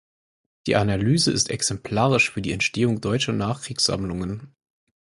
Die 0.65 0.75
Analyse 0.77 1.31
ist 1.31 1.51
exemplarisch 1.51 2.31
für 2.31 2.41
die 2.41 2.53
Entstehung 2.53 3.01
deutscher 3.01 3.33
Nachkriegssammlungen. 3.33 4.55